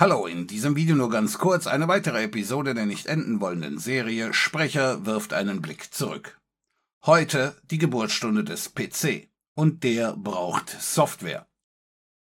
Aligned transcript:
Hallo, 0.00 0.26
in 0.26 0.46
diesem 0.46 0.76
Video 0.76 0.96
nur 0.96 1.10
ganz 1.10 1.36
kurz 1.36 1.66
eine 1.66 1.86
weitere 1.86 2.22
Episode 2.22 2.72
der 2.72 2.86
nicht 2.86 3.04
enden 3.04 3.38
wollenden 3.42 3.78
Serie 3.78 4.32
Sprecher 4.32 5.04
wirft 5.04 5.34
einen 5.34 5.60
Blick 5.60 5.92
zurück. 5.92 6.40
Heute 7.04 7.54
die 7.64 7.76
Geburtsstunde 7.76 8.42
des 8.42 8.74
PC 8.74 9.28
und 9.54 9.84
der 9.84 10.16
braucht 10.16 10.70
Software. 10.70 11.46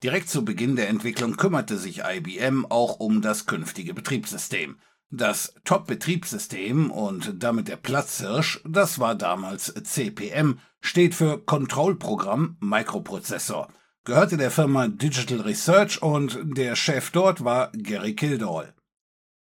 Direkt 0.03 0.29
zu 0.31 0.45
Beginn 0.45 0.75
der 0.75 0.89
Entwicklung 0.89 1.37
kümmerte 1.37 1.79
sich 1.79 2.03
IBM 2.05 2.67
auch 2.67 2.99
um 2.99 3.23
das 3.23 3.47
künftige 3.47 3.95
Betriebssystem. 3.95 4.81
Das 5.11 5.55
Top-Betriebssystem 5.63 6.91
und 6.91 7.41
damit 7.41 7.69
der 7.69 7.77
Platzhirsch, 7.77 8.61
das 8.65 8.99
war 8.99 9.15
damals 9.15 9.73
CPM, 9.85 10.59
steht 10.81 11.15
für 11.15 11.39
Kontrollprogramm 11.39 12.57
Microprozessor– 12.59 13.69
gehörte 14.05 14.37
der 14.37 14.51
Firma 14.51 14.89
Digital 14.89 15.41
Research 15.41 16.03
und 16.03 16.39
der 16.57 16.77
Chef 16.77 17.11
dort 17.11 17.45
war 17.45 17.71
Gary 17.73 18.15
Kildall. 18.15 18.75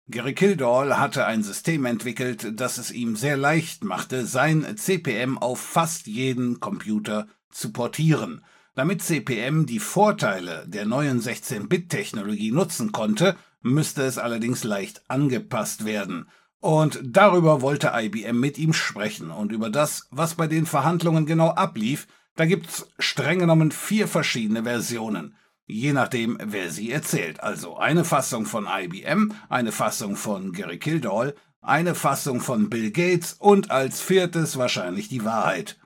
Gary 0.09 0.33
Kildall 0.33 0.97
hatte 0.97 1.25
ein 1.25 1.43
System 1.43 1.85
entwickelt, 1.85 2.59
das 2.59 2.77
es 2.77 2.91
ihm 2.91 3.17
sehr 3.17 3.35
leicht 3.35 3.83
machte, 3.83 4.25
sein 4.25 4.77
CPM 4.77 5.37
auf 5.37 5.59
fast 5.59 6.07
jeden 6.07 6.61
Computer 6.61 7.27
zu 7.51 7.73
portieren. 7.73 8.43
Damit 8.73 9.01
CPM 9.01 9.65
die 9.65 9.79
Vorteile 9.79 10.65
der 10.67 10.85
neuen 10.85 11.19
16-Bit-Technologie 11.19 12.51
nutzen 12.51 12.91
konnte, 12.91 13.35
müsste 13.61 14.03
es 14.03 14.17
allerdings 14.17 14.63
leicht 14.63 15.01
angepasst 15.09 15.83
werden. 15.83 16.29
Und 16.59 16.99
darüber 17.03 17.61
wollte 17.61 17.91
IBM 17.93 18.39
mit 18.39 18.57
ihm 18.57 18.73
sprechen 18.73 19.29
und 19.29 19.51
über 19.51 19.69
das, 19.69 20.07
was 20.11 20.35
bei 20.35 20.47
den 20.47 20.65
Verhandlungen 20.65 21.25
genau 21.25 21.49
ablief, 21.49 22.07
da 22.37 22.45
gibt's 22.45 22.87
streng 22.99 23.39
genommen 23.39 23.71
vier 23.71 24.07
verschiedene 24.07 24.63
Versionen, 24.63 25.35
je 25.65 25.91
nachdem, 25.91 26.37
wer 26.41 26.69
sie 26.71 26.91
erzählt. 26.91 27.41
Also 27.41 27.77
eine 27.77 28.05
Fassung 28.05 28.45
von 28.45 28.67
IBM, 28.69 29.33
eine 29.49 29.71
Fassung 29.71 30.15
von 30.15 30.53
Gary 30.53 30.77
Kildall, 30.77 31.35
eine 31.61 31.95
Fassung 31.95 32.39
von 32.39 32.69
Bill 32.69 32.91
Gates 32.91 33.33
und 33.33 33.71
als 33.71 34.01
viertes 34.01 34.57
wahrscheinlich 34.57 35.09
die 35.09 35.25
Wahrheit. 35.25 35.79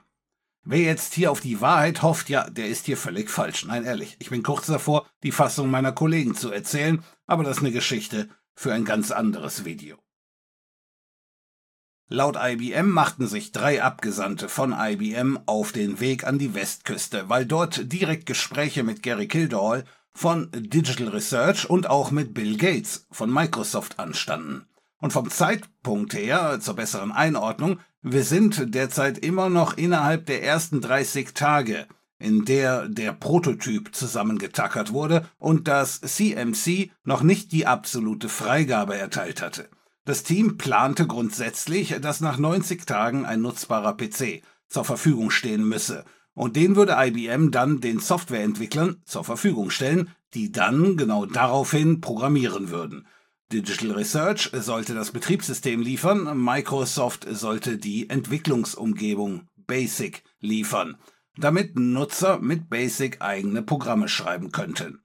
Wer 0.62 0.80
jetzt 0.80 1.14
hier 1.14 1.32
auf 1.32 1.40
die 1.40 1.60
Wahrheit 1.60 2.02
hofft, 2.02 2.28
ja, 2.28 2.48
der 2.48 2.68
ist 2.68 2.86
hier 2.86 2.96
völlig 2.96 3.30
falsch. 3.30 3.64
Nein, 3.64 3.84
ehrlich, 3.84 4.16
ich 4.20 4.30
bin 4.30 4.44
kurz 4.44 4.66
davor, 4.66 5.06
die 5.22 5.32
Fassung 5.32 5.70
meiner 5.70 5.92
Kollegen 5.92 6.36
zu 6.36 6.52
erzählen, 6.52 7.02
aber 7.26 7.42
das 7.42 7.56
ist 7.56 7.62
eine 7.62 7.72
Geschichte 7.72 8.28
für 8.54 8.72
ein 8.72 8.84
ganz 8.84 9.10
anderes 9.10 9.64
Video. 9.64 9.96
Laut 12.12 12.36
IBM 12.38 12.90
machten 12.90 13.26
sich 13.26 13.52
drei 13.52 13.82
Abgesandte 13.82 14.50
von 14.50 14.74
IBM 14.78 15.38
auf 15.46 15.72
den 15.72 15.98
Weg 15.98 16.26
an 16.26 16.38
die 16.38 16.54
Westküste, 16.54 17.30
weil 17.30 17.46
dort 17.46 17.90
direkt 17.90 18.26
Gespräche 18.26 18.82
mit 18.82 19.02
Gary 19.02 19.28
Kildall 19.28 19.84
von 20.12 20.50
Digital 20.52 21.08
Research 21.08 21.70
und 21.70 21.88
auch 21.88 22.10
mit 22.10 22.34
Bill 22.34 22.58
Gates 22.58 23.06
von 23.10 23.32
Microsoft 23.32 23.98
anstanden. 23.98 24.66
Und 24.98 25.14
vom 25.14 25.30
Zeitpunkt 25.30 26.12
her, 26.12 26.58
zur 26.60 26.74
besseren 26.74 27.12
Einordnung, 27.12 27.80
wir 28.02 28.24
sind 28.24 28.74
derzeit 28.74 29.16
immer 29.16 29.48
noch 29.48 29.78
innerhalb 29.78 30.26
der 30.26 30.44
ersten 30.44 30.82
30 30.82 31.32
Tage, 31.32 31.86
in 32.18 32.44
der 32.44 32.90
der 32.90 33.14
Prototyp 33.14 33.94
zusammengetackert 33.94 34.92
wurde 34.92 35.26
und 35.38 35.66
das 35.66 36.02
CMC 36.02 36.90
noch 37.04 37.22
nicht 37.22 37.52
die 37.52 37.66
absolute 37.66 38.28
Freigabe 38.28 38.98
erteilt 38.98 39.40
hatte. 39.40 39.70
Das 40.04 40.24
Team 40.24 40.58
plante 40.58 41.06
grundsätzlich, 41.06 41.94
dass 42.00 42.20
nach 42.20 42.36
90 42.36 42.86
Tagen 42.86 43.24
ein 43.24 43.40
nutzbarer 43.40 43.96
PC 43.96 44.42
zur 44.68 44.84
Verfügung 44.84 45.30
stehen 45.30 45.68
müsse, 45.68 46.04
und 46.34 46.56
den 46.56 46.76
würde 46.76 46.96
IBM 46.98 47.50
dann 47.50 47.80
den 47.80 48.00
Softwareentwicklern 48.00 49.02
zur 49.04 49.22
Verfügung 49.22 49.70
stellen, 49.70 50.10
die 50.34 50.50
dann 50.50 50.96
genau 50.96 51.26
daraufhin 51.26 52.00
programmieren 52.00 52.70
würden. 52.70 53.06
Digital 53.52 53.92
Research 53.92 54.50
sollte 54.54 54.94
das 54.94 55.10
Betriebssystem 55.10 55.82
liefern, 55.82 56.42
Microsoft 56.42 57.26
sollte 57.30 57.76
die 57.76 58.08
Entwicklungsumgebung 58.08 59.46
BASIC 59.56 60.24
liefern, 60.40 60.96
damit 61.36 61.78
Nutzer 61.78 62.38
mit 62.40 62.70
BASIC 62.70 63.20
eigene 63.20 63.62
Programme 63.62 64.08
schreiben 64.08 64.52
könnten. 64.52 65.01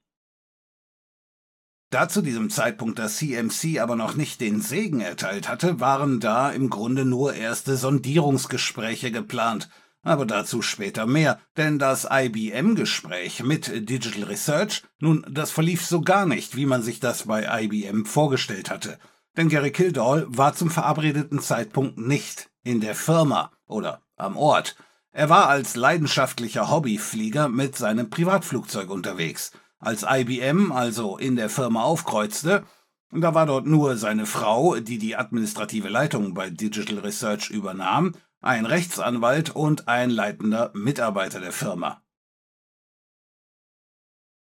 Da 1.89 2.09
zu 2.09 2.21
diesem 2.21 2.49
Zeitpunkt 2.49 2.99
das 2.99 3.15
CMC 3.17 3.79
aber 3.79 3.95
noch 3.95 4.15
nicht 4.15 4.41
den 4.41 4.59
Segen 4.59 4.99
erteilt 4.99 5.47
hatte, 5.47 5.79
waren 5.79 6.19
da 6.19 6.51
im 6.51 6.69
Grunde 6.69 7.05
nur 7.05 7.33
erste 7.33 7.77
Sondierungsgespräche 7.77 9.09
geplant. 9.11 9.69
Aber 10.03 10.25
dazu 10.25 10.61
später 10.61 11.05
mehr, 11.05 11.39
denn 11.55 11.79
das 11.79 12.05
IBM-Gespräch 12.09 13.43
mit 13.43 13.89
Digital 13.89 14.23
Research, 14.23 14.83
nun, 14.99 15.25
das 15.29 15.51
verlief 15.51 15.85
so 15.85 16.01
gar 16.01 16.25
nicht, 16.25 16.57
wie 16.57 16.65
man 16.65 16.81
sich 16.81 16.99
das 16.99 17.23
bei 17.23 17.63
IBM 17.63 18.05
vorgestellt 18.05 18.69
hatte. 18.69 18.99
Denn 19.37 19.47
Gary 19.47 19.71
Kildall 19.71 20.25
war 20.27 20.55
zum 20.55 20.69
verabredeten 20.69 21.39
Zeitpunkt 21.39 21.97
nicht 21.97 22.49
in 22.63 22.81
der 22.81 22.95
Firma 22.95 23.51
oder 23.65 24.01
am 24.17 24.35
Ort. 24.35 24.75
Er 25.11 25.29
war 25.29 25.47
als 25.47 25.77
leidenschaftlicher 25.77 26.69
Hobbyflieger 26.69 27.47
mit 27.47 27.77
seinem 27.77 28.09
Privatflugzeug 28.09 28.89
unterwegs– 28.89 29.53
als 29.79 30.05
IBM 30.07 30.71
also 30.71 31.17
in 31.17 31.35
der 31.35 31.49
Firma 31.49 31.83
aufkreuzte, 31.83 32.65
da 33.11 33.33
war 33.33 33.45
dort 33.45 33.65
nur 33.65 33.97
seine 33.97 34.25
Frau, 34.25 34.75
die 34.75 34.97
die 34.97 35.15
administrative 35.15 35.87
Leitung 35.87 36.33
bei 36.33 36.49
Digital 36.49 36.99
Research 36.99 37.49
übernahm, 37.49 38.13
ein 38.41 38.65
Rechtsanwalt 38.65 39.55
und 39.55 39.87
ein 39.87 40.09
leitender 40.09 40.71
Mitarbeiter 40.73 41.39
der 41.39 41.53
Firma. 41.53 42.01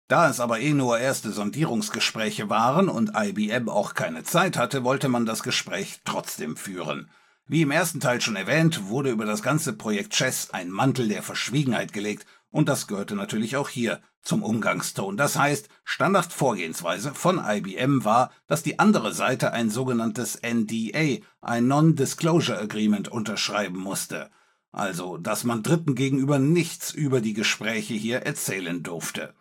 Da 0.08 0.28
es 0.28 0.40
aber 0.40 0.60
eh 0.60 0.74
nur 0.74 0.98
erste 0.98 1.32
Sondierungsgespräche 1.32 2.50
waren 2.50 2.88
und 2.88 3.12
IBM 3.16 3.68
auch 3.68 3.94
keine 3.94 4.24
Zeit 4.24 4.56
hatte, 4.58 4.84
wollte 4.84 5.08
man 5.08 5.26
das 5.26 5.42
Gespräch 5.42 6.00
trotzdem 6.04 6.56
führen. 6.56 7.10
Wie 7.46 7.62
im 7.62 7.70
ersten 7.70 7.98
Teil 7.98 8.20
schon 8.20 8.36
erwähnt, 8.36 8.88
wurde 8.88 9.10
über 9.10 9.24
das 9.24 9.42
ganze 9.42 9.72
Projekt 9.72 10.12
Chess 10.12 10.50
ein 10.50 10.70
Mantel 10.70 11.08
der 11.08 11.22
Verschwiegenheit 11.22 11.92
gelegt 11.92 12.26
und 12.52 12.68
das 12.68 12.86
gehörte 12.86 13.16
natürlich 13.16 13.56
auch 13.56 13.68
hier 13.68 14.00
zum 14.20 14.42
Umgangston. 14.44 15.16
Das 15.16 15.36
heißt, 15.36 15.68
Standardvorgehensweise 15.84 17.14
von 17.14 17.42
IBM 17.44 18.04
war, 18.04 18.30
dass 18.46 18.62
die 18.62 18.78
andere 18.78 19.12
Seite 19.12 19.52
ein 19.52 19.70
sogenanntes 19.70 20.38
NDA, 20.42 21.24
ein 21.40 21.66
Non-Disclosure 21.66 22.58
Agreement, 22.58 23.08
unterschreiben 23.08 23.78
musste. 23.78 24.30
Also, 24.70 25.16
dass 25.16 25.44
man 25.44 25.62
Dritten 25.62 25.94
gegenüber 25.94 26.38
nichts 26.38 26.92
über 26.92 27.20
die 27.20 27.34
Gespräche 27.34 27.94
hier 27.94 28.20
erzählen 28.20 28.82
durfte. 28.82 29.34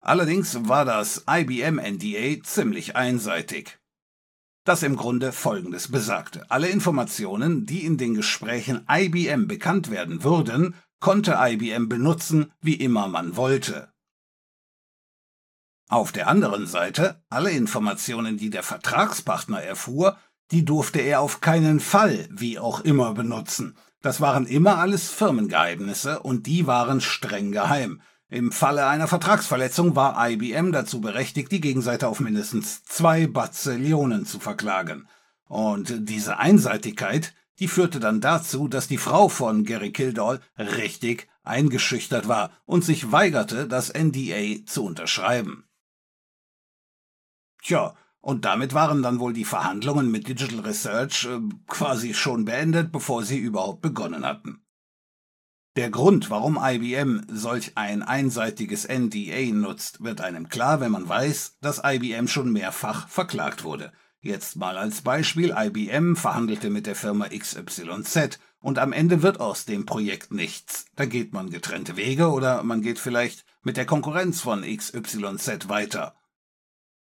Allerdings 0.00 0.68
war 0.68 0.84
das 0.84 1.24
IBM 1.28 1.76
NDA 1.76 2.42
ziemlich 2.42 2.96
einseitig. 2.96 3.78
Das 4.64 4.82
im 4.82 4.96
Grunde 4.96 5.32
Folgendes 5.32 5.90
besagte. 5.90 6.48
Alle 6.50 6.68
Informationen, 6.68 7.66
die 7.66 7.84
in 7.84 7.96
den 7.96 8.14
Gesprächen 8.14 8.86
IBM 8.88 9.48
bekannt 9.48 9.90
werden 9.90 10.22
würden, 10.22 10.74
konnte 11.02 11.36
IBM 11.38 11.88
benutzen, 11.88 12.52
wie 12.62 12.76
immer 12.76 13.08
man 13.08 13.36
wollte. 13.36 13.92
Auf 15.88 16.12
der 16.12 16.28
anderen 16.28 16.66
Seite, 16.66 17.22
alle 17.28 17.50
Informationen, 17.50 18.38
die 18.38 18.48
der 18.48 18.62
Vertragspartner 18.62 19.62
erfuhr, 19.62 20.16
die 20.52 20.64
durfte 20.64 21.00
er 21.00 21.20
auf 21.20 21.42
keinen 21.42 21.80
Fall, 21.80 22.26
wie 22.30 22.58
auch 22.58 22.80
immer, 22.80 23.12
benutzen. 23.12 23.76
Das 24.00 24.22
waren 24.22 24.46
immer 24.46 24.78
alles 24.78 25.10
Firmengeheimnisse 25.10 26.20
und 26.20 26.46
die 26.46 26.66
waren 26.66 27.02
streng 27.02 27.52
geheim. 27.52 28.00
Im 28.28 28.50
Falle 28.50 28.86
einer 28.86 29.08
Vertragsverletzung 29.08 29.94
war 29.94 30.16
IBM 30.30 30.72
dazu 30.72 31.02
berechtigt, 31.02 31.52
die 31.52 31.60
Gegenseite 31.60 32.08
auf 32.08 32.20
mindestens 32.20 32.84
zwei 32.84 33.26
Bazillionen 33.26 34.24
zu 34.24 34.40
verklagen. 34.40 35.06
Und 35.46 36.08
diese 36.08 36.38
Einseitigkeit, 36.38 37.34
die 37.58 37.68
führte 37.68 38.00
dann 38.00 38.20
dazu, 38.20 38.68
dass 38.68 38.88
die 38.88 38.98
Frau 38.98 39.28
von 39.28 39.64
Gary 39.64 39.92
Kildall 39.92 40.40
richtig 40.58 41.28
eingeschüchtert 41.42 42.28
war 42.28 42.50
und 42.64 42.84
sich 42.84 43.12
weigerte, 43.12 43.66
das 43.66 43.92
NDA 43.92 44.64
zu 44.66 44.84
unterschreiben. 44.84 45.68
Tja, 47.62 47.94
und 48.20 48.44
damit 48.44 48.72
waren 48.72 49.02
dann 49.02 49.18
wohl 49.18 49.32
die 49.32 49.44
Verhandlungen 49.44 50.10
mit 50.10 50.28
Digital 50.28 50.60
Research 50.60 51.26
äh, 51.26 51.40
quasi 51.66 52.14
schon 52.14 52.44
beendet, 52.44 52.92
bevor 52.92 53.24
sie 53.24 53.38
überhaupt 53.38 53.82
begonnen 53.82 54.24
hatten. 54.24 54.64
Der 55.74 55.90
Grund, 55.90 56.28
warum 56.30 56.58
IBM 56.60 57.22
solch 57.28 57.76
ein 57.76 58.02
einseitiges 58.02 58.86
NDA 58.86 59.52
nutzt, 59.52 60.04
wird 60.04 60.20
einem 60.20 60.48
klar, 60.48 60.80
wenn 60.80 60.92
man 60.92 61.08
weiß, 61.08 61.58
dass 61.60 61.80
IBM 61.82 62.28
schon 62.28 62.52
mehrfach 62.52 63.08
verklagt 63.08 63.64
wurde. 63.64 63.90
Jetzt 64.24 64.54
mal 64.54 64.78
als 64.78 65.02
Beispiel, 65.02 65.52
IBM 65.56 66.14
verhandelte 66.14 66.70
mit 66.70 66.86
der 66.86 66.94
Firma 66.94 67.26
XYZ 67.28 68.38
und 68.60 68.78
am 68.78 68.92
Ende 68.92 69.20
wird 69.20 69.40
aus 69.40 69.64
dem 69.64 69.84
Projekt 69.84 70.32
nichts. 70.32 70.84
Da 70.94 71.06
geht 71.06 71.32
man 71.32 71.50
getrennte 71.50 71.96
Wege 71.96 72.30
oder 72.30 72.62
man 72.62 72.82
geht 72.82 73.00
vielleicht 73.00 73.44
mit 73.64 73.76
der 73.76 73.84
Konkurrenz 73.84 74.40
von 74.40 74.62
XYZ 74.62 75.68
weiter. 75.68 76.14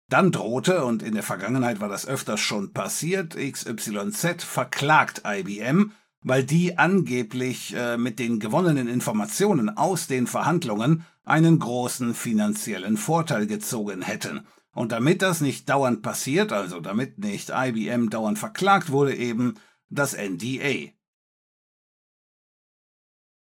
Dann 0.08 0.32
drohte, 0.32 0.86
und 0.86 1.04
in 1.04 1.14
der 1.14 1.24
Vergangenheit 1.24 1.82
war 1.82 1.90
das 1.90 2.08
öfters 2.08 2.40
schon 2.40 2.72
passiert, 2.72 3.36
XYZ 3.36 4.42
verklagt 4.42 5.24
IBM, 5.26 5.92
weil 6.22 6.46
die 6.46 6.78
angeblich 6.78 7.76
äh, 7.76 7.98
mit 7.98 8.20
den 8.20 8.40
gewonnenen 8.40 8.88
Informationen 8.88 9.70
aus 9.70 10.08
den 10.08 10.26
Verhandlungen 10.26 11.06
einen 11.26 11.60
großen 11.60 12.14
finanziellen 12.14 12.96
Vorteil 12.96 13.46
gezogen 13.46 14.04
hätten. 14.04 14.48
Und 14.74 14.92
damit 14.92 15.22
das 15.22 15.42
nicht 15.42 15.68
dauernd 15.70 16.02
passiert, 16.02 16.52
also 16.52 16.80
damit 16.80 17.18
nicht 17.18 17.52
IBM 17.54 18.10
dauernd 18.10 18.38
verklagt, 18.38 18.92
wurde 18.92 19.16
eben 19.16 19.56
das 19.90 20.16
NDA. 20.16 20.92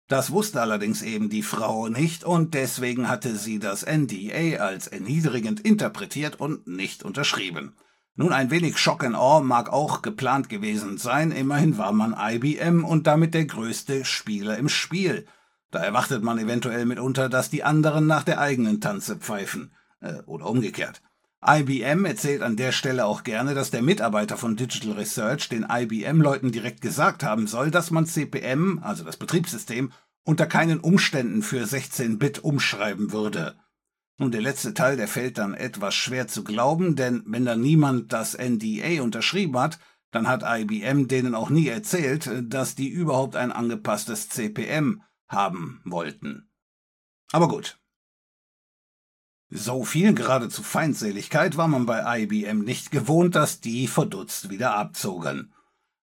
Das 0.08 0.32
wusste 0.32 0.62
allerdings 0.62 1.02
eben 1.02 1.30
die 1.30 1.44
Frau 1.44 1.90
nicht 1.90 2.24
und 2.24 2.54
deswegen 2.54 3.10
hatte 3.10 3.36
sie 3.36 3.60
das 3.60 3.86
NDA 3.86 4.64
als 4.64 4.88
erniedrigend 4.88 5.60
interpretiert 5.60 6.40
und 6.40 6.66
nicht 6.66 7.04
unterschrieben. 7.04 7.76
Nun, 8.16 8.32
ein 8.32 8.50
wenig 8.50 8.78
Shock 8.78 9.04
and 9.04 9.16
Awe 9.16 9.44
mag 9.44 9.70
auch 9.70 10.02
geplant 10.02 10.50
gewesen 10.50 10.98
sein, 10.98 11.32
immerhin 11.32 11.78
war 11.78 11.92
man 11.92 12.16
IBM 12.18 12.86
und 12.86 13.06
damit 13.06 13.34
der 13.34 13.46
größte 13.46 14.06
Spieler 14.06 14.58
im 14.58 14.70
Spiel. 14.70 15.28
Da 15.72 15.80
erwartet 15.80 16.24
man 16.24 16.40
eventuell 16.40 16.86
mitunter, 16.86 17.28
dass 17.28 17.50
die 17.50 17.64
anderen 17.64 18.08
nach 18.08 18.24
der 18.24 18.40
eigenen 18.40 18.80
Tanze 18.80 19.18
pfeifen. 19.18 19.74
Äh, 20.00 20.22
oder 20.26 20.46
umgekehrt. 20.48 21.02
IBM 21.46 22.06
erzählt 22.06 22.42
an 22.42 22.56
der 22.56 22.72
Stelle 22.72 23.06
auch 23.06 23.24
gerne, 23.24 23.54
dass 23.54 23.70
der 23.70 23.84
Mitarbeiter 23.84 24.38
von 24.38 24.56
Digital 24.56 24.94
Research 24.94 25.50
den 25.50 25.68
IBM-Leuten 25.70 26.52
direkt 26.52 26.82
gesagt 26.82 27.24
haben 27.24 27.46
soll, 27.46 27.70
dass 27.70 27.92
man 27.92 28.08
CPM, 28.08 28.80
also 28.82 29.04
das 29.04 29.18
Betriebssystem, 29.18 29.92
unter 30.24 30.48
keinen 30.48 30.80
Umständen 30.80 31.44
für 31.44 31.64
16-Bit 31.64 32.40
umschreiben 32.40 33.12
würde. 33.12 33.56
Nun, 34.18 34.32
der 34.32 34.42
letzte 34.42 34.74
Teil, 34.74 34.98
der 34.98 35.08
fällt 35.08 35.38
dann 35.38 35.54
etwas 35.54 35.94
schwer 35.94 36.28
zu 36.28 36.44
glauben, 36.44 36.96
denn 36.96 37.24
wenn 37.28 37.46
da 37.46 37.56
niemand 37.56 38.12
das 38.12 38.36
NDA 38.36 39.04
unterschrieben 39.04 39.60
hat, 39.60 39.80
dann 40.12 40.28
hat 40.28 40.44
IBM 40.44 41.08
denen 41.08 41.36
auch 41.36 41.52
nie 41.52 41.68
erzählt, 41.68 42.30
dass 42.52 42.74
die 42.74 42.90
überhaupt 42.90 43.36
ein 43.36 43.52
angepasstes 43.52 44.30
CPM 44.30 45.04
haben 45.28 45.82
wollten. 45.86 46.50
Aber 47.32 47.48
gut, 47.48 47.80
so 49.50 49.84
viel 49.84 50.14
geradezu 50.14 50.62
Feindseligkeit 50.62 51.58
war 51.58 51.68
man 51.68 51.86
bei 51.86 52.22
IBM 52.22 52.60
nicht 52.60 52.92
gewohnt, 52.92 53.36
dass 53.36 53.62
die 53.62 53.88
verdutzt 53.88 54.50
wieder 54.50 54.76
abzogen. 54.76 55.54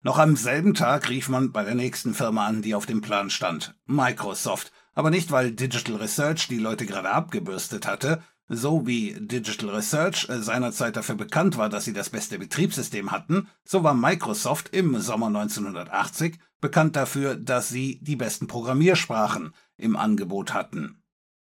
Noch 0.02 0.18
am 0.18 0.36
selben 0.36 0.74
Tag 0.74 1.10
rief 1.10 1.30
man 1.30 1.52
bei 1.52 1.64
der 1.64 1.76
nächsten 1.76 2.14
Firma 2.14 2.46
an, 2.48 2.62
die 2.62 2.76
auf 2.76 2.86
dem 2.86 3.02
Plan 3.02 3.30
stand, 3.30 3.76
Microsoft, 3.86 4.72
aber 4.94 5.10
nicht 5.10 5.32
weil 5.32 5.52
Digital 5.52 5.96
Research 5.96 6.48
die 6.48 6.58
Leute 6.58 6.86
gerade 6.86 7.10
abgebürstet 7.10 7.88
hatte, 7.88 8.22
so 8.48 8.86
wie 8.86 9.16
Digital 9.20 9.70
Research 9.70 10.28
seinerzeit 10.30 10.96
dafür 10.96 11.16
bekannt 11.16 11.58
war, 11.58 11.70
dass 11.70 11.86
sie 11.86 11.94
das 11.94 12.10
beste 12.10 12.38
Betriebssystem 12.38 13.12
hatten, 13.12 13.48
so 13.64 13.84
war 13.84 13.94
Microsoft 13.94 14.70
im 14.74 15.00
Sommer 15.00 15.28
1980 15.28 16.38
bekannt 16.60 16.96
dafür, 16.96 17.36
dass 17.36 17.70
sie 17.70 18.00
die 18.02 18.16
besten 18.16 18.48
Programmiersprachen 18.48 19.54
im 19.78 19.96
Angebot 19.96 20.54
hatten. 20.54 21.03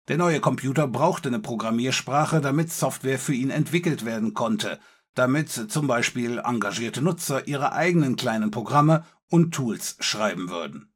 Der 0.09 0.17
neue 0.17 0.39
Computer 0.39 0.87
brauchte 0.87 1.29
eine 1.29 1.39
Programmiersprache, 1.39 2.41
damit 2.41 2.71
Software 2.71 3.19
für 3.19 3.35
ihn 3.35 3.51
entwickelt 3.51 4.05
werden 4.05 4.33
konnte, 4.33 4.79
damit 5.13 5.49
zum 5.49 5.85
Beispiel 5.85 6.39
engagierte 6.43 7.03
Nutzer 7.03 7.47
ihre 7.47 7.73
eigenen 7.73 8.15
kleinen 8.15 8.49
Programme 8.49 9.05
und 9.29 9.53
Tools 9.53 9.97
schreiben 9.99 10.49
würden. 10.49 10.91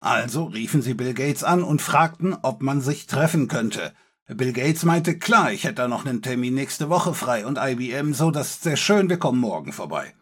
Also 0.00 0.46
riefen 0.46 0.82
sie 0.82 0.94
Bill 0.94 1.14
Gates 1.14 1.44
an 1.44 1.62
und 1.62 1.80
fragten, 1.80 2.36
ob 2.42 2.60
man 2.60 2.80
sich 2.80 3.06
treffen 3.06 3.46
könnte. 3.46 3.94
Bill 4.26 4.52
Gates 4.52 4.84
meinte, 4.84 5.16
klar, 5.16 5.52
ich 5.52 5.64
hätte 5.64 5.76
da 5.76 5.88
noch 5.88 6.04
einen 6.04 6.22
Termin 6.22 6.54
nächste 6.54 6.88
Woche 6.88 7.14
frei 7.14 7.46
und 7.46 7.58
IBM 7.60 8.14
so, 8.14 8.32
das 8.32 8.50
ist 8.50 8.62
sehr 8.62 8.76
schön, 8.76 9.08
wir 9.08 9.18
kommen 9.18 9.38
morgen 9.38 9.72
vorbei. 9.72 10.14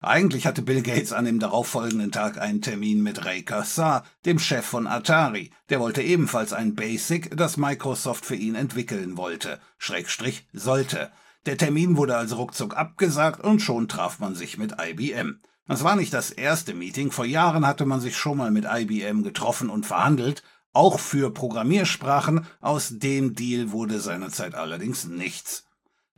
Eigentlich 0.00 0.46
hatte 0.46 0.62
Bill 0.62 0.82
Gates 0.82 1.12
an 1.12 1.24
dem 1.24 1.40
darauffolgenden 1.40 2.12
Tag 2.12 2.38
einen 2.38 2.62
Termin 2.62 3.02
mit 3.02 3.24
Ray 3.24 3.42
Kassar, 3.42 4.04
dem 4.24 4.38
Chef 4.38 4.64
von 4.64 4.86
Atari. 4.86 5.50
Der 5.70 5.80
wollte 5.80 6.02
ebenfalls 6.02 6.52
ein 6.52 6.76
Basic, 6.76 7.36
das 7.36 7.56
Microsoft 7.56 8.24
für 8.24 8.36
ihn 8.36 8.54
entwickeln 8.54 9.16
wollte, 9.16 9.58
Schrägstrich 9.76 10.46
sollte. 10.52 11.10
Der 11.46 11.56
Termin 11.56 11.96
wurde 11.96 12.16
also 12.16 12.36
ruckzuck 12.36 12.76
abgesagt 12.76 13.42
und 13.42 13.58
schon 13.60 13.88
traf 13.88 14.20
man 14.20 14.36
sich 14.36 14.56
mit 14.56 14.76
IBM. 14.80 15.40
Das 15.66 15.82
war 15.82 15.96
nicht 15.96 16.14
das 16.14 16.30
erste 16.30 16.74
Meeting, 16.74 17.10
vor 17.10 17.24
Jahren 17.24 17.66
hatte 17.66 17.84
man 17.84 18.00
sich 18.00 18.16
schon 18.16 18.38
mal 18.38 18.52
mit 18.52 18.66
IBM 18.70 19.24
getroffen 19.24 19.68
und 19.68 19.84
verhandelt, 19.84 20.44
auch 20.72 21.00
für 21.00 21.32
Programmiersprachen, 21.32 22.46
aus 22.60 22.98
dem 22.98 23.34
Deal 23.34 23.72
wurde 23.72 24.00
seinerzeit 24.00 24.54
allerdings 24.54 25.06
nichts. 25.06 25.67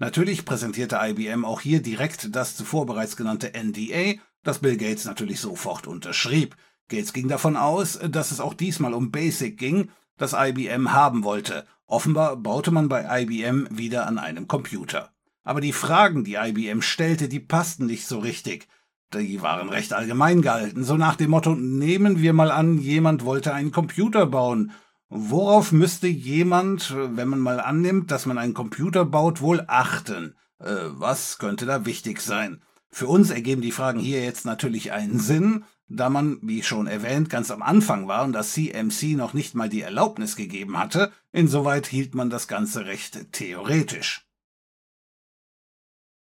Natürlich 0.00 0.46
präsentierte 0.46 0.98
IBM 0.98 1.44
auch 1.44 1.60
hier 1.60 1.82
direkt 1.82 2.34
das 2.34 2.56
zuvor 2.56 2.86
bereits 2.86 3.18
genannte 3.18 3.52
NDA, 3.52 4.18
das 4.42 4.60
Bill 4.60 4.78
Gates 4.78 5.04
natürlich 5.04 5.40
sofort 5.40 5.86
unterschrieb. 5.86 6.56
Gates 6.88 7.12
ging 7.12 7.28
davon 7.28 7.54
aus, 7.54 7.98
dass 8.08 8.30
es 8.30 8.40
auch 8.40 8.54
diesmal 8.54 8.94
um 8.94 9.10
Basic 9.10 9.58
ging, 9.58 9.90
das 10.16 10.32
IBM 10.32 10.92
haben 10.92 11.22
wollte. 11.22 11.66
Offenbar 11.86 12.36
baute 12.36 12.70
man 12.70 12.88
bei 12.88 13.22
IBM 13.22 13.68
wieder 13.70 14.06
an 14.06 14.18
einem 14.18 14.48
Computer. 14.48 15.12
Aber 15.44 15.60
die 15.60 15.74
Fragen, 15.74 16.24
die 16.24 16.36
IBM 16.36 16.80
stellte, 16.80 17.28
die 17.28 17.40
passten 17.40 17.84
nicht 17.84 18.06
so 18.06 18.20
richtig. 18.20 18.68
Die 19.12 19.42
waren 19.42 19.68
recht 19.68 19.92
allgemein 19.92 20.40
gehalten, 20.40 20.82
so 20.82 20.96
nach 20.96 21.16
dem 21.16 21.30
Motto, 21.30 21.54
nehmen 21.54 22.22
wir 22.22 22.32
mal 22.32 22.50
an, 22.50 22.78
jemand 22.78 23.26
wollte 23.26 23.52
einen 23.52 23.70
Computer 23.72 24.24
bauen 24.24 24.72
Worauf 25.12 25.72
müsste 25.72 26.06
jemand, 26.06 26.94
wenn 26.94 27.26
man 27.26 27.40
mal 27.40 27.58
annimmt, 27.60 28.12
dass 28.12 28.26
man 28.26 28.38
einen 28.38 28.54
Computer 28.54 29.04
baut, 29.04 29.40
wohl 29.40 29.64
achten? 29.66 30.36
Äh, 30.60 30.76
was 30.90 31.38
könnte 31.38 31.66
da 31.66 31.84
wichtig 31.84 32.20
sein? 32.20 32.62
Für 32.90 33.08
uns 33.08 33.30
ergeben 33.30 33.60
die 33.60 33.72
Fragen 33.72 33.98
hier 33.98 34.22
jetzt 34.22 34.44
natürlich 34.44 34.92
einen 34.92 35.18
Sinn, 35.18 35.64
da 35.88 36.10
man, 36.10 36.38
wie 36.42 36.62
schon 36.62 36.86
erwähnt, 36.86 37.28
ganz 37.28 37.50
am 37.50 37.60
Anfang 37.60 38.06
war 38.06 38.22
und 38.22 38.32
das 38.32 38.52
CMC 38.52 39.16
noch 39.16 39.34
nicht 39.34 39.56
mal 39.56 39.68
die 39.68 39.80
Erlaubnis 39.80 40.36
gegeben 40.36 40.78
hatte, 40.78 41.10
insoweit 41.32 41.88
hielt 41.88 42.14
man 42.14 42.30
das 42.30 42.46
Ganze 42.46 42.86
recht 42.86 43.32
theoretisch. 43.32 44.28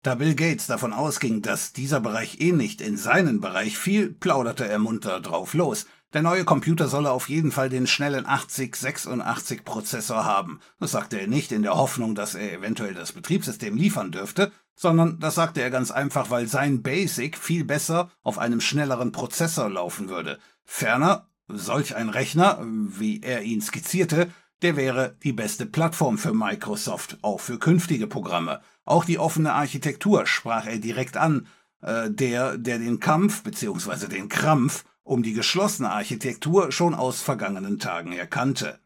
Da 0.04 0.16
Bill 0.16 0.36
Gates 0.36 0.68
davon 0.68 0.92
ausging, 0.92 1.42
dass 1.42 1.72
dieser 1.72 2.02
Bereich 2.02 2.42
eh 2.42 2.52
nicht 2.52 2.82
in 2.82 2.98
seinen 2.98 3.40
Bereich 3.40 3.78
fiel, 3.78 4.12
plauderte 4.14 4.68
er 4.68 4.80
munter 4.80 5.22
drauf 5.22 5.54
los. 5.54 5.88
Der 6.14 6.22
neue 6.22 6.46
Computer 6.46 6.88
solle 6.88 7.12
auf 7.12 7.28
jeden 7.28 7.52
Fall 7.52 7.70
den 7.70 7.88
schnellen 7.88 8.26
8086 8.26 9.66
Prozessor 9.66 10.24
haben. 10.24 10.62
Das 10.80 10.92
sagte 10.92 11.20
er 11.20 11.28
nicht 11.28 11.52
in 11.52 11.62
der 11.62 11.76
Hoffnung, 11.76 12.16
dass 12.16 12.36
er 12.36 12.54
eventuell 12.54 12.94
das 12.94 13.12
Betriebssystem 13.12 13.76
liefern 13.76 14.12
dürfte, 14.12 14.52
sondern 14.76 15.20
das 15.20 15.36
sagte 15.36 15.62
er 15.62 15.70
ganz 15.70 15.92
einfach, 15.92 16.30
weil 16.30 16.48
sein 16.48 16.82
Basic 16.82 17.38
viel 17.38 17.66
besser 17.66 18.12
auf 18.24 18.40
einem 18.40 18.62
schnelleren 18.62 19.12
Prozessor 19.12 19.70
laufen 19.70 20.10
würde. 20.10 20.40
Ferner, 20.64 21.28
solch 21.48 21.96
ein 21.96 22.10
Rechner, 22.10 22.60
wie 22.64 23.22
er 23.22 23.44
ihn 23.44 23.62
skizzierte, 23.62 24.30
der 24.62 24.76
wäre 24.78 25.18
die 25.24 25.34
beste 25.34 25.66
Plattform 25.66 26.18
für 26.18 26.34
Microsoft, 26.34 27.18
auch 27.22 27.40
für 27.40 27.60
künftige 27.60 28.08
Programme. 28.08 28.62
Auch 28.86 29.06
die 29.06 29.20
offene 29.20 29.54
Architektur 29.54 30.26
sprach 30.26 30.66
er 30.66 30.80
direkt 30.80 31.18
an, 31.18 31.48
äh, 31.82 32.10
der, 32.10 32.58
der 32.58 32.80
den 32.80 33.00
Kampf 33.00 33.44
bzw. 33.44 34.08
den 34.08 34.30
Krampf 34.30 34.86
um 35.06 35.24
die 35.24 35.34
geschlossene 35.34 35.92
Architektur 35.92 36.72
schon 36.72 36.96
aus 36.96 37.22
vergangenen 37.22 37.80
Tagen 37.80 38.12
erkannte. 38.12 38.80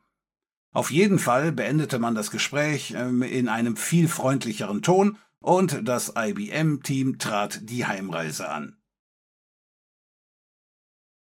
Auf 0.72 0.92
jeden 0.92 1.18
Fall 1.18 1.52
beendete 1.52 1.98
man 1.98 2.14
das 2.14 2.30
Gespräch 2.30 2.94
ähm, 2.96 3.24
in 3.24 3.48
einem 3.48 3.76
viel 3.76 4.08
freundlicheren 4.08 4.84
Ton 4.84 5.18
und 5.40 5.88
das 5.88 6.14
IBM-Team 6.16 7.18
trat 7.18 7.62
die 7.64 7.88
Heimreise 7.88 8.50
an. 8.50 8.76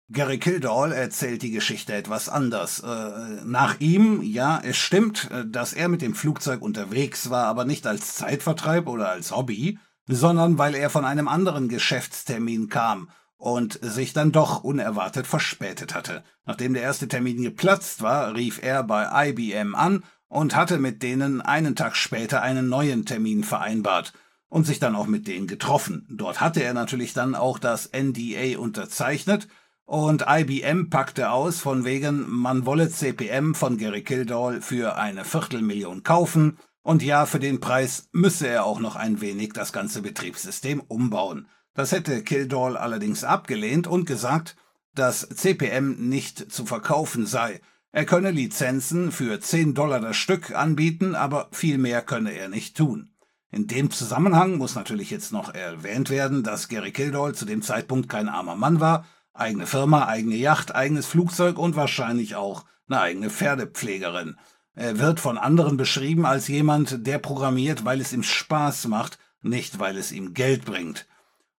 Gary 0.09 0.39
Kildall 0.39 0.93
erzählt 0.93 1.43
die 1.43 1.51
Geschichte 1.51 1.93
etwas 1.93 2.27
anders. 2.27 2.79
Äh, 2.79 3.45
nach 3.45 3.79
ihm, 3.79 4.23
ja, 4.23 4.59
es 4.63 4.77
stimmt, 4.77 5.29
äh, 5.31 5.45
dass 5.45 5.73
er 5.73 5.89
mit 5.89 6.01
dem 6.01 6.15
Flugzeug 6.15 6.61
unterwegs 6.61 7.29
war, 7.29 7.45
aber 7.45 7.65
nicht 7.65 7.85
als 7.85 8.15
Zeitvertreib 8.15 8.87
oder 8.87 9.09
als 9.09 9.35
Hobby, 9.35 9.77
sondern 10.07 10.57
weil 10.57 10.73
er 10.73 10.89
von 10.89 11.05
einem 11.05 11.27
anderen 11.27 11.69
Geschäftstermin 11.69 12.67
kam 12.67 13.09
und 13.37 13.79
sich 13.81 14.13
dann 14.13 14.31
doch 14.31 14.63
unerwartet 14.63 15.27
verspätet 15.27 15.93
hatte. 15.93 16.23
Nachdem 16.45 16.73
der 16.73 16.83
erste 16.83 17.07
Termin 17.07 17.41
geplatzt 17.41 18.01
war, 18.01 18.35
rief 18.35 18.61
er 18.61 18.83
bei 18.83 19.29
IBM 19.29 19.75
an 19.75 20.03
und 20.27 20.55
hatte 20.55 20.79
mit 20.79 21.03
denen 21.03 21.41
einen 21.41 21.75
Tag 21.75 21.95
später 21.95 22.41
einen 22.41 22.67
neuen 22.67 23.05
Termin 23.05 23.43
vereinbart 23.43 24.13
und 24.49 24.65
sich 24.65 24.79
dann 24.79 24.95
auch 24.95 25.07
mit 25.07 25.27
denen 25.27 25.47
getroffen. 25.47 26.07
Dort 26.09 26.41
hatte 26.41 26.63
er 26.63 26.73
natürlich 26.73 27.13
dann 27.13 27.35
auch 27.35 27.59
das 27.59 27.91
NDA 27.93 28.57
unterzeichnet 28.57 29.47
und 29.85 30.25
IBM 30.27 30.89
packte 30.89 31.31
aus 31.31 31.59
von 31.59 31.85
wegen, 31.85 32.29
man 32.29 32.65
wolle 32.65 32.89
CPM 32.89 33.55
von 33.55 33.77
Gary 33.77 34.03
Kildall 34.03 34.61
für 34.61 34.97
eine 34.97 35.23
Viertelmillion 35.23 36.03
kaufen 36.03 36.57
und 36.81 37.03
ja, 37.03 37.25
für 37.25 37.39
den 37.39 37.59
Preis 37.59 38.07
müsse 38.13 38.47
er 38.47 38.65
auch 38.65 38.79
noch 38.79 38.95
ein 38.95 39.19
wenig 39.19 39.51
das 39.53 39.73
ganze 39.73 40.01
Betriebssystem 40.01 40.81
umbauen. 40.81 41.47
Das 41.77 41.91
hätte 41.91 42.23
Kildall 42.23 42.75
allerdings 42.75 43.23
abgelehnt 43.23 43.85
und 43.85 44.05
gesagt, 44.05 44.55
dass 44.95 45.29
CPM 45.29 46.09
nicht 46.09 46.51
zu 46.51 46.65
verkaufen 46.65 47.27
sei. 47.27 47.61
Er 47.91 48.03
könne 48.03 48.31
Lizenzen 48.31 49.11
für 49.11 49.39
10 49.39 49.75
Dollar 49.75 49.99
das 49.99 50.17
Stück 50.17 50.55
anbieten, 50.55 51.13
aber 51.13 51.49
viel 51.51 51.77
mehr 51.77 52.01
könne 52.01 52.31
er 52.31 52.49
nicht 52.49 52.75
tun. 52.75 53.11
In 53.51 53.67
dem 53.67 53.91
Zusammenhang 53.91 54.57
muss 54.57 54.73
natürlich 54.73 55.11
jetzt 55.11 55.31
noch 55.31 55.53
erwähnt 55.53 56.09
werden, 56.09 56.41
dass 56.41 56.67
Gary 56.67 56.91
Kildall 56.91 57.35
zu 57.35 57.45
dem 57.45 57.61
Zeitpunkt 57.61 58.09
kein 58.09 58.27
armer 58.27 58.55
Mann 58.55 58.79
war, 58.79 59.05
eigene 59.35 59.67
Firma, 59.67 60.07
eigene 60.07 60.35
Yacht, 60.35 60.73
eigenes 60.73 61.05
Flugzeug 61.05 61.59
und 61.59 61.75
wahrscheinlich 61.75 62.35
auch 62.35 62.65
eine 62.89 63.01
eigene 63.01 63.29
Pferdepflegerin. 63.29 64.35
Er 64.73 64.97
wird 64.97 65.19
von 65.19 65.37
anderen 65.37 65.77
beschrieben 65.77 66.25
als 66.25 66.47
jemand, 66.47 67.05
der 67.05 67.19
programmiert, 67.19 67.85
weil 67.85 68.01
es 68.01 68.13
ihm 68.13 68.23
Spaß 68.23 68.87
macht, 68.87 69.19
nicht 69.43 69.77
weil 69.77 69.95
es 69.95 70.11
ihm 70.11 70.33
Geld 70.33 70.65
bringt. 70.65 71.05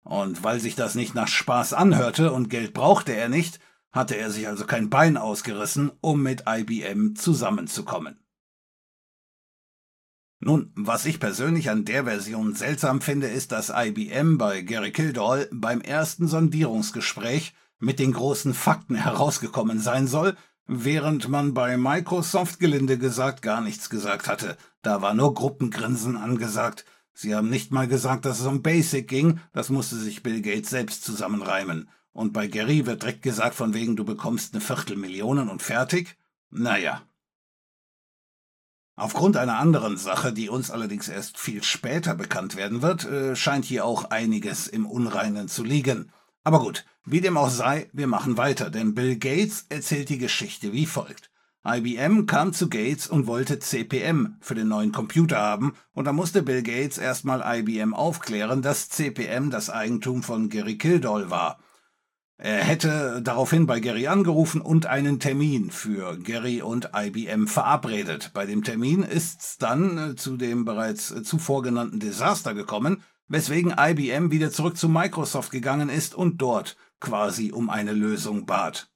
Und 0.08 0.42
weil 0.42 0.58
sich 0.58 0.74
das 0.74 0.94
nicht 0.94 1.14
nach 1.14 1.28
Spaß 1.28 1.74
anhörte 1.74 2.32
und 2.32 2.48
Geld 2.48 2.72
brauchte 2.72 3.12
er 3.12 3.28
nicht, 3.28 3.60
hatte 3.92 4.16
er 4.16 4.30
sich 4.30 4.48
also 4.48 4.64
kein 4.64 4.88
Bein 4.88 5.18
ausgerissen, 5.18 5.92
um 6.00 6.22
mit 6.22 6.44
IBM 6.48 7.14
zusammenzukommen. 7.14 8.18
Nun, 10.40 10.72
was 10.74 11.04
ich 11.04 11.20
persönlich 11.20 11.68
an 11.68 11.84
der 11.84 12.04
Version 12.04 12.54
seltsam 12.54 13.02
finde, 13.02 13.26
ist, 13.26 13.52
dass 13.52 13.70
IBM 13.74 14.38
bei 14.38 14.62
Gary 14.62 14.92
Kildall 14.92 15.46
beim 15.52 15.82
ersten 15.82 16.26
Sondierungsgespräch 16.26 17.54
mit 17.78 17.98
den 17.98 18.14
großen 18.14 18.54
Fakten 18.54 18.94
herausgekommen 18.94 19.78
sein 19.78 20.06
soll, 20.06 20.38
während 20.66 21.28
man 21.28 21.52
bei 21.52 21.76
Microsoft 21.76 22.60
gelinde 22.60 22.96
gesagt 22.96 23.42
gar 23.42 23.60
nichts 23.60 23.90
gesagt 23.90 24.26
hatte. 24.26 24.56
Da 24.80 25.02
war 25.02 25.12
nur 25.12 25.34
Gruppengrinsen 25.34 26.16
angesagt. 26.16 26.86
Sie 27.20 27.34
haben 27.34 27.50
nicht 27.50 27.72
mal 27.72 27.88
gesagt, 27.88 28.26
dass 28.26 28.38
es 28.38 28.46
um 28.46 28.62
Basic 28.62 29.08
ging, 29.08 29.40
das 29.52 29.70
musste 29.70 29.96
sich 29.96 30.22
Bill 30.22 30.40
Gates 30.40 30.70
selbst 30.70 31.02
zusammenreimen. 31.02 31.88
Und 32.12 32.32
bei 32.32 32.46
Gary 32.46 32.86
wird 32.86 33.02
direkt 33.02 33.22
gesagt, 33.22 33.56
von 33.56 33.74
wegen 33.74 33.96
du 33.96 34.04
bekommst 34.04 34.54
eine 34.54 34.60
Viertelmillion 34.60 35.48
und 35.48 35.60
fertig? 35.60 36.16
Naja. 36.50 37.02
Aufgrund 38.94 39.36
einer 39.36 39.58
anderen 39.58 39.96
Sache, 39.96 40.32
die 40.32 40.48
uns 40.48 40.70
allerdings 40.70 41.08
erst 41.08 41.38
viel 41.38 41.64
später 41.64 42.14
bekannt 42.14 42.54
werden 42.54 42.82
wird, 42.82 43.04
äh, 43.06 43.34
scheint 43.34 43.64
hier 43.64 43.84
auch 43.84 44.12
einiges 44.12 44.68
im 44.68 44.86
Unreinen 44.86 45.48
zu 45.48 45.64
liegen. 45.64 46.12
Aber 46.44 46.60
gut, 46.60 46.86
wie 47.04 47.20
dem 47.20 47.36
auch 47.36 47.50
sei, 47.50 47.90
wir 47.92 48.06
machen 48.06 48.36
weiter, 48.36 48.70
denn 48.70 48.94
Bill 48.94 49.16
Gates 49.16 49.66
erzählt 49.70 50.08
die 50.08 50.18
Geschichte 50.18 50.72
wie 50.72 50.86
folgt. 50.86 51.32
IBM 51.66 52.26
kam 52.26 52.52
zu 52.52 52.68
Gates 52.68 53.08
und 53.08 53.26
wollte 53.26 53.58
CPM 53.58 54.36
für 54.40 54.54
den 54.54 54.68
neuen 54.68 54.92
Computer 54.92 55.38
haben, 55.38 55.74
und 55.92 56.04
da 56.06 56.12
musste 56.12 56.42
Bill 56.42 56.62
Gates 56.62 56.98
erstmal 56.98 57.42
IBM 57.58 57.94
aufklären, 57.94 58.62
dass 58.62 58.88
CPM 58.88 59.50
das 59.50 59.68
Eigentum 59.68 60.22
von 60.22 60.48
Gary 60.48 60.78
Kildall 60.78 61.30
war. 61.30 61.58
Er 62.40 62.62
hätte 62.62 63.20
daraufhin 63.20 63.66
bei 63.66 63.80
Gary 63.80 64.06
angerufen 64.06 64.60
und 64.60 64.86
einen 64.86 65.18
Termin 65.18 65.72
für 65.72 66.16
Gary 66.18 66.62
und 66.62 66.90
IBM 66.94 67.48
verabredet. 67.48 68.30
Bei 68.32 68.46
dem 68.46 68.62
Termin 68.62 69.02
ist's 69.02 69.58
dann 69.58 70.12
äh, 70.12 70.14
zu 70.14 70.36
dem 70.36 70.64
bereits 70.64 71.10
äh, 71.10 71.24
zuvor 71.24 71.64
genannten 71.64 71.98
Desaster 71.98 72.54
gekommen, 72.54 73.02
weswegen 73.26 73.74
IBM 73.76 74.30
wieder 74.30 74.52
zurück 74.52 74.76
zu 74.76 74.88
Microsoft 74.88 75.50
gegangen 75.50 75.88
ist 75.88 76.14
und 76.14 76.38
dort 76.40 76.76
quasi 77.00 77.50
um 77.50 77.70
eine 77.70 77.92
Lösung 77.92 78.46
bat. 78.46 78.88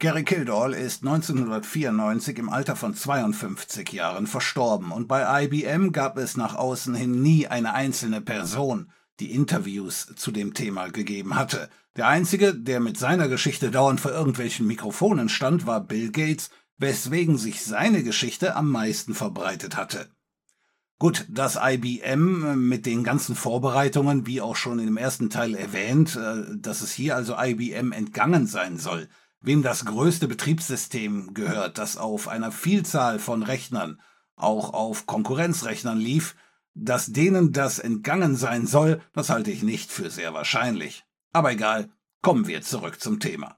Gary 0.00 0.22
Kildall 0.22 0.74
ist 0.74 1.02
1994 1.02 2.38
im 2.38 2.50
Alter 2.50 2.76
von 2.76 2.94
52 2.94 3.90
Jahren 3.92 4.28
verstorben 4.28 4.92
und 4.92 5.08
bei 5.08 5.42
IBM 5.42 5.90
gab 5.90 6.18
es 6.18 6.36
nach 6.36 6.54
außen 6.54 6.94
hin 6.94 7.20
nie 7.20 7.48
eine 7.48 7.74
einzelne 7.74 8.20
Person, 8.20 8.92
die 9.18 9.32
Interviews 9.32 10.14
zu 10.14 10.30
dem 10.30 10.54
Thema 10.54 10.86
gegeben 10.86 11.34
hatte. 11.34 11.68
Der 11.96 12.06
einzige, 12.06 12.54
der 12.54 12.78
mit 12.78 12.96
seiner 12.96 13.26
Geschichte 13.26 13.72
dauernd 13.72 14.00
vor 14.00 14.12
irgendwelchen 14.12 14.68
Mikrofonen 14.68 15.28
stand, 15.28 15.66
war 15.66 15.80
Bill 15.80 16.12
Gates, 16.12 16.50
weswegen 16.76 17.36
sich 17.36 17.64
seine 17.64 18.04
Geschichte 18.04 18.54
am 18.54 18.70
meisten 18.70 19.14
verbreitet 19.14 19.76
hatte. 19.76 20.08
Gut, 21.00 21.26
dass 21.28 21.58
IBM 21.60 22.68
mit 22.68 22.86
den 22.86 23.02
ganzen 23.02 23.34
Vorbereitungen, 23.34 24.28
wie 24.28 24.40
auch 24.40 24.54
schon 24.54 24.78
im 24.78 24.96
ersten 24.96 25.28
Teil 25.28 25.56
erwähnt, 25.56 26.14
äh, 26.14 26.56
dass 26.56 26.82
es 26.82 26.92
hier 26.92 27.16
also 27.16 27.34
IBM 27.36 27.90
entgangen 27.90 28.46
sein 28.46 28.78
soll, 28.78 29.08
wem 29.40 29.62
das 29.62 29.84
größte 29.84 30.28
Betriebssystem 30.28 31.34
gehört, 31.34 31.78
das 31.78 31.96
auf 31.96 32.28
einer 32.28 32.52
Vielzahl 32.52 33.18
von 33.18 33.42
Rechnern, 33.42 34.00
auch 34.36 34.72
auf 34.72 35.06
Konkurrenzrechnern 35.06 35.98
lief, 35.98 36.36
dass 36.74 37.06
denen 37.06 37.52
das 37.52 37.78
entgangen 37.78 38.36
sein 38.36 38.66
soll, 38.66 39.00
das 39.12 39.30
halte 39.30 39.50
ich 39.50 39.62
nicht 39.62 39.90
für 39.90 40.10
sehr 40.10 40.32
wahrscheinlich. 40.32 41.04
Aber 41.32 41.52
egal, 41.52 41.90
kommen 42.22 42.46
wir 42.46 42.62
zurück 42.62 43.00
zum 43.00 43.20
Thema. 43.20 43.56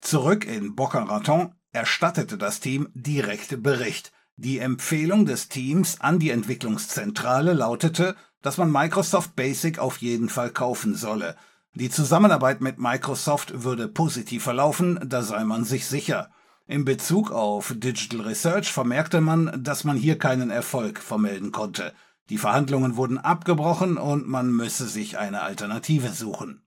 Zurück 0.00 0.44
in 0.44 0.74
Boca 0.74 1.02
Raton 1.02 1.54
erstattete 1.72 2.36
das 2.36 2.60
Team 2.60 2.88
direkt 2.94 3.62
Bericht. 3.62 4.12
Die 4.36 4.58
Empfehlung 4.58 5.26
des 5.26 5.48
Teams 5.48 6.00
an 6.00 6.18
die 6.18 6.30
Entwicklungszentrale 6.30 7.52
lautete, 7.52 8.16
dass 8.42 8.58
man 8.58 8.70
Microsoft 8.70 9.36
Basic 9.36 9.78
auf 9.78 9.98
jeden 9.98 10.28
Fall 10.28 10.50
kaufen 10.50 10.94
solle. 10.94 11.36
Die 11.76 11.90
Zusammenarbeit 11.90 12.60
mit 12.60 12.78
Microsoft 12.78 13.64
würde 13.64 13.88
positiv 13.88 14.44
verlaufen, 14.44 15.00
da 15.04 15.22
sei 15.22 15.42
man 15.42 15.64
sich 15.64 15.86
sicher. 15.86 16.30
In 16.68 16.84
Bezug 16.84 17.32
auf 17.32 17.74
Digital 17.76 18.20
Research 18.20 18.72
vermerkte 18.72 19.20
man, 19.20 19.60
dass 19.62 19.82
man 19.82 19.96
hier 19.96 20.16
keinen 20.16 20.50
Erfolg 20.50 21.00
vermelden 21.00 21.50
konnte. 21.50 21.92
Die 22.30 22.38
Verhandlungen 22.38 22.96
wurden 22.96 23.18
abgebrochen 23.18 23.98
und 23.98 24.28
man 24.28 24.52
müsse 24.52 24.86
sich 24.86 25.18
eine 25.18 25.42
Alternative 25.42 26.10
suchen. 26.10 26.62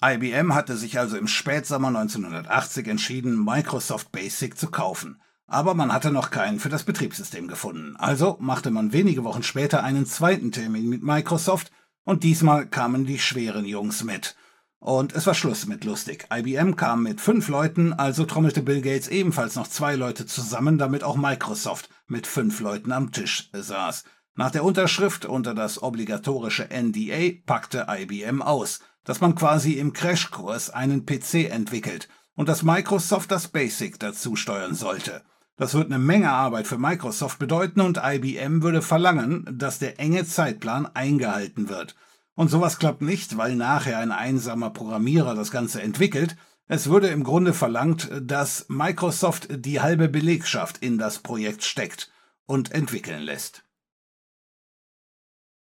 IBM 0.00 0.54
hatte 0.54 0.76
sich 0.76 0.98
also 1.00 1.16
im 1.16 1.26
Spätsommer 1.26 1.88
1980 1.88 2.86
entschieden, 2.86 3.44
Microsoft 3.44 4.12
Basic 4.12 4.56
zu 4.56 4.70
kaufen. 4.70 5.20
Aber 5.46 5.74
man 5.74 5.92
hatte 5.92 6.12
noch 6.12 6.30
keinen 6.30 6.60
für 6.60 6.68
das 6.68 6.84
Betriebssystem 6.84 7.48
gefunden. 7.48 7.96
Also 7.96 8.36
machte 8.40 8.70
man 8.70 8.92
wenige 8.92 9.24
Wochen 9.24 9.42
später 9.42 9.82
einen 9.82 10.06
zweiten 10.06 10.52
Termin 10.52 10.88
mit 10.88 11.02
Microsoft 11.02 11.72
und 12.04 12.22
diesmal 12.22 12.66
kamen 12.66 13.04
die 13.04 13.18
schweren 13.18 13.64
Jungs 13.64 14.04
mit. 14.04 14.36
Und 14.78 15.14
es 15.14 15.26
war 15.26 15.34
Schluss 15.34 15.66
mit 15.66 15.84
lustig. 15.84 16.26
IBM 16.30 16.76
kam 16.76 17.02
mit 17.02 17.20
fünf 17.20 17.48
Leuten, 17.48 17.94
also 17.94 18.26
trommelte 18.26 18.60
Bill 18.60 18.82
Gates 18.82 19.08
ebenfalls 19.08 19.56
noch 19.56 19.66
zwei 19.66 19.96
Leute 19.96 20.26
zusammen, 20.26 20.76
damit 20.76 21.02
auch 21.02 21.16
Microsoft 21.16 21.88
mit 22.06 22.26
fünf 22.26 22.60
Leuten 22.60 22.92
am 22.92 23.10
Tisch 23.10 23.48
saß. 23.52 24.04
Nach 24.34 24.50
der 24.50 24.64
Unterschrift 24.64 25.24
unter 25.24 25.54
das 25.54 25.82
obligatorische 25.82 26.68
NDA 26.68 27.40
packte 27.46 27.86
IBM 27.88 28.42
aus, 28.42 28.80
dass 29.04 29.20
man 29.20 29.34
quasi 29.34 29.74
im 29.74 29.92
Crashkurs 29.92 30.70
einen 30.70 31.06
PC 31.06 31.50
entwickelt 31.50 32.08
und 32.34 32.48
dass 32.48 32.62
Microsoft 32.62 33.30
das 33.30 33.48
Basic 33.48 33.98
dazu 34.00 34.36
steuern 34.36 34.74
sollte. 34.74 35.22
Das 35.56 35.74
wird 35.74 35.86
eine 35.86 36.00
Menge 36.00 36.32
Arbeit 36.32 36.66
für 36.66 36.78
Microsoft 36.78 37.38
bedeuten 37.38 37.80
und 37.80 38.00
IBM 38.02 38.62
würde 38.62 38.82
verlangen, 38.82 39.46
dass 39.52 39.78
der 39.78 40.00
enge 40.00 40.24
Zeitplan 40.24 40.86
eingehalten 40.86 41.68
wird. 41.68 41.94
Und 42.34 42.48
sowas 42.48 42.78
klappt 42.78 43.02
nicht, 43.02 43.36
weil 43.36 43.54
nachher 43.54 43.98
ein 43.98 44.10
einsamer 44.10 44.70
Programmierer 44.70 45.36
das 45.36 45.52
Ganze 45.52 45.80
entwickelt. 45.80 46.36
Es 46.66 46.88
würde 46.88 47.08
im 47.08 47.22
Grunde 47.22 47.54
verlangt, 47.54 48.10
dass 48.20 48.66
Microsoft 48.68 49.46
die 49.50 49.80
halbe 49.80 50.08
Belegschaft 50.08 50.78
in 50.78 50.98
das 50.98 51.20
Projekt 51.20 51.62
steckt 51.62 52.10
und 52.46 52.72
entwickeln 52.72 53.22
lässt. 53.22 53.64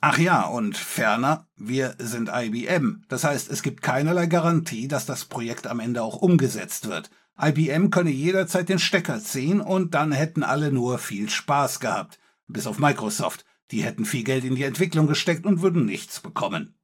Ach 0.00 0.18
ja, 0.18 0.42
und 0.46 0.76
ferner, 0.76 1.46
wir 1.56 1.94
sind 1.98 2.30
IBM. 2.32 3.04
Das 3.08 3.24
heißt, 3.24 3.50
es 3.50 3.62
gibt 3.62 3.82
keinerlei 3.82 4.26
Garantie, 4.26 4.88
dass 4.88 5.06
das 5.06 5.24
Projekt 5.24 5.66
am 5.66 5.80
Ende 5.80 6.02
auch 6.02 6.16
umgesetzt 6.16 6.88
wird. 6.88 7.10
IBM 7.40 7.90
könne 7.90 8.10
jederzeit 8.10 8.68
den 8.68 8.78
Stecker 8.78 9.20
ziehen 9.20 9.60
und 9.60 9.94
dann 9.94 10.12
hätten 10.12 10.42
alle 10.42 10.70
nur 10.70 10.98
viel 10.98 11.30
Spaß 11.30 11.80
gehabt. 11.80 12.18
Bis 12.46 12.66
auf 12.66 12.78
Microsoft. 12.78 13.44
Die 13.70 13.82
hätten 13.82 14.04
viel 14.04 14.22
Geld 14.22 14.44
in 14.44 14.54
die 14.54 14.64
Entwicklung 14.64 15.06
gesteckt 15.06 15.46
und 15.46 15.62
würden 15.62 15.86
nichts 15.86 16.20
bekommen. 16.20 16.74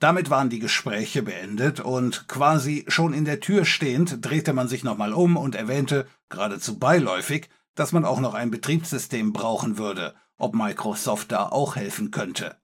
Damit 0.00 0.30
waren 0.30 0.50
die 0.50 0.58
Gespräche 0.58 1.22
beendet 1.22 1.80
und 1.80 2.26
quasi 2.26 2.84
schon 2.88 3.14
in 3.14 3.24
der 3.24 3.40
Tür 3.40 3.64
stehend 3.64 4.24
drehte 4.24 4.52
man 4.52 4.68
sich 4.68 4.82
nochmal 4.82 5.12
um 5.12 5.36
und 5.36 5.54
erwähnte, 5.54 6.06
geradezu 6.28 6.78
beiläufig, 6.78 7.48
dass 7.74 7.92
man 7.92 8.04
auch 8.04 8.20
noch 8.20 8.34
ein 8.34 8.50
Betriebssystem 8.50 9.32
brauchen 9.32 9.78
würde, 9.78 10.14
ob 10.36 10.54
Microsoft 10.54 11.32
da 11.32 11.48
auch 11.48 11.76
helfen 11.76 12.10
könnte. 12.10 12.56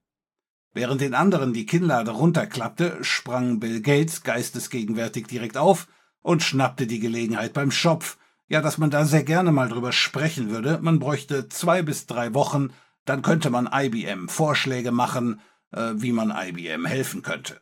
Während 0.73 1.01
den 1.01 1.15
anderen 1.15 1.53
die 1.53 1.67
Kinnlade 1.67 2.13
runterklappte, 2.13 2.99
sprang 3.03 3.59
Bill 3.59 3.81
Gates 3.81 4.23
geistesgegenwärtig 4.23 5.27
direkt 5.27 5.57
auf 5.57 5.89
und 6.23 6.43
schnappte 6.43 6.87
die 6.87 7.01
Gelegenheit 7.01 7.53
beim 7.53 7.71
Schopf. 7.71 8.19
Ja, 8.49 8.61
dass 8.61 8.79
man 8.79 8.91
da 8.91 9.05
sehr 9.05 9.23
gerne 9.23 9.53
mal 9.53 9.69
drüber 9.69 9.93
sprechen 9.93 10.51
würde, 10.51 10.79
man 10.83 10.99
bräuchte 10.99 11.49
zwei 11.49 11.83
bis 11.83 12.07
drei 12.07 12.35
Wochen, 12.35 12.71
dann 13.05 13.23
könnte 13.23 13.51
man 13.51 13.69
IBM 13.73 14.29
Vorschläge 14.29 14.91
machen, 14.91 15.41
äh, 15.73 15.93
wie 15.95 16.13
man 16.13 16.33
IBM 16.37 16.85
helfen 16.85 17.23
könnte. 17.23 17.61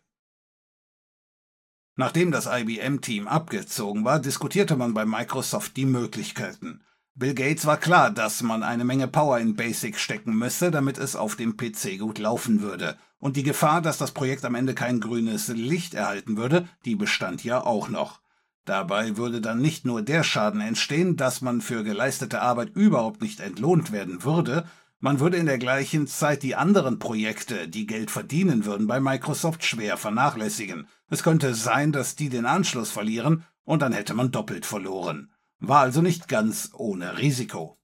Nachdem 1.95 2.31
das 2.31 2.47
IBM-Team 2.47 3.27
abgezogen 3.27 4.05
war, 4.05 4.21
diskutierte 4.21 4.77
man 4.77 4.95
bei 4.95 5.05
Microsoft 5.05 5.77
die 5.77 5.85
Möglichkeiten. 5.85 6.81
Bill 7.17 7.35
Gates 7.35 7.67
war 7.67 7.77
klar, 7.77 8.13
dass 8.13 8.43
man 8.45 8.63
eine 8.63 8.85
Menge 8.85 9.09
Power 9.09 9.41
in 9.41 9.57
Basic 9.57 9.99
stecken 9.99 10.39
müsse, 10.39 10.71
damit 10.71 10.99
es 10.99 11.17
auf 11.17 11.35
dem 11.35 11.57
PC 11.57 11.99
gut 11.99 12.21
laufen 12.21 12.63
würde. 12.63 12.97
Und 13.19 13.37
die 13.37 13.43
Gefahr, 13.43 13.83
dass 13.83 13.99
das 13.99 14.13
Projekt 14.13 14.45
am 14.45 14.55
Ende 14.55 14.75
kein 14.75 15.01
grünes 15.01 15.49
Licht 15.49 15.95
erhalten 15.95 16.37
würde, 16.37 16.69
die 16.85 16.95
bestand 16.95 17.43
ja 17.43 17.61
auch 17.61 17.89
noch. 17.89 18.21
Dabei 18.69 19.17
würde 19.17 19.41
dann 19.41 19.63
nicht 19.63 19.87
nur 19.87 20.03
der 20.03 20.23
Schaden 20.23 20.61
entstehen, 20.61 21.17
dass 21.17 21.41
man 21.41 21.63
für 21.63 21.85
geleistete 21.85 22.43
Arbeit 22.43 22.77
überhaupt 22.77 23.23
nicht 23.23 23.41
entlohnt 23.41 23.93
werden 23.93 24.25
würde, 24.25 24.67
Man 25.01 25.21
würde 25.21 25.37
in 25.37 25.47
der 25.47 25.59
gleichen 25.59 26.09
Zeit 26.09 26.43
die 26.43 26.57
anderen 26.57 26.99
Projekte, 26.99 27.69
die 27.69 27.87
Geld 27.87 28.11
verdienen 28.11 28.65
würden, 28.65 28.89
bei 28.89 28.99
Microsoft 28.99 29.65
schwer 29.65 29.97
vernachlässigen. 29.97 30.89
Es 31.09 31.23
könnte 31.23 31.55
sein, 31.55 31.93
dass 31.93 32.17
die 32.17 32.29
den 32.29 32.47
Anschluss 32.47 32.91
verlieren 32.91 33.45
und 33.63 33.81
dann 33.81 33.93
hätte 33.93 34.15
man 34.15 34.33
doppelt 34.33 34.67
verloren. 34.67 35.31
War 35.61 35.81
also 35.83 36.03
nicht 36.03 36.27
ganz 36.27 36.71
ohne 36.75 37.19
Risiko. 37.19 37.79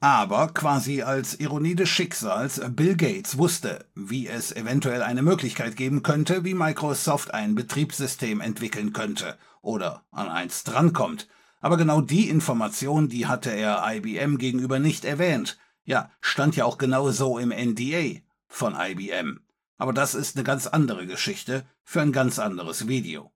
Aber 0.00 0.48
quasi 0.54 1.02
als 1.02 1.40
Ironie 1.40 1.74
des 1.74 1.88
Schicksals, 1.88 2.60
Bill 2.70 2.94
Gates 2.96 3.36
wusste, 3.36 3.84
wie 3.96 4.28
es 4.28 4.54
eventuell 4.54 5.02
eine 5.02 5.22
Möglichkeit 5.22 5.74
geben 5.74 6.04
könnte, 6.04 6.44
wie 6.44 6.54
Microsoft 6.54 7.34
ein 7.34 7.56
Betriebssystem 7.56 8.40
entwickeln 8.40 8.92
könnte 8.92 9.36
oder 9.60 10.04
an 10.12 10.28
eins 10.28 10.62
drankommt. 10.62 11.26
Aber 11.60 11.76
genau 11.76 12.00
die 12.00 12.28
Information, 12.28 13.08
die 13.08 13.26
hatte 13.26 13.50
er 13.50 13.82
IBM 13.92 14.38
gegenüber 14.38 14.78
nicht 14.78 15.04
erwähnt. 15.04 15.58
Ja, 15.82 16.12
stand 16.20 16.54
ja 16.54 16.64
auch 16.64 16.78
genau 16.78 17.10
so 17.10 17.36
im 17.38 17.48
NDA 17.48 18.20
von 18.46 18.76
IBM. 18.78 19.40
Aber 19.78 19.92
das 19.92 20.14
ist 20.14 20.36
eine 20.36 20.44
ganz 20.44 20.68
andere 20.68 21.06
Geschichte 21.06 21.66
für 21.82 22.02
ein 22.02 22.12
ganz 22.12 22.38
anderes 22.38 22.86
Video. 22.86 23.32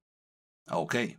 Okay. 0.69 1.19